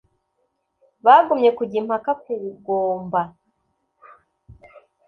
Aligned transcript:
bagumye 1.05 1.49
kujya 1.57 1.77
impaka 1.81 2.11
kugonba 2.23 3.21